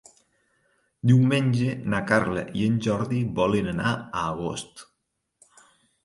Diumenge 1.09 1.75
na 1.93 1.99
Carla 2.11 2.45
i 2.61 2.63
en 2.69 2.79
Jordi 2.87 3.19
volen 3.41 3.69
anar 3.73 3.91
a 3.91 4.23
Agost. 4.23 4.83